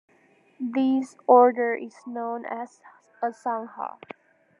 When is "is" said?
1.75-1.93